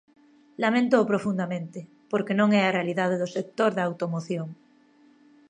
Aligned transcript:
Laméntoo 0.63 1.09
profundamente, 1.11 1.79
porque 2.11 2.37
non 2.39 2.49
é 2.59 2.61
a 2.65 2.75
realidade 2.77 3.15
do 3.21 3.31
sector 3.35 3.71
da 3.73 3.83
automoción. 3.89 4.47